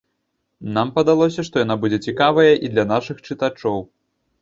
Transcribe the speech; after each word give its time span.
Нам 0.77 0.87
падалося, 0.95 1.45
што 1.51 1.63
яна 1.65 1.75
будзе 1.85 1.99
цікавая 2.09 2.49
і 2.49 2.67
для 2.75 2.89
нашых 2.97 3.25
чытачоў. 3.27 3.79